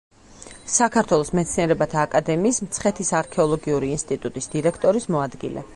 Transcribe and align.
საქართველოს 0.75 1.29
მეცნიერებათა 1.39 1.99
აკადემიის 2.07 2.63
მცხეთის 2.69 3.15
არქეოლოგიური 3.21 3.95
ინსტიტუტის 3.99 4.55
დირექტორის 4.57 5.11
მოადგილე. 5.17 5.69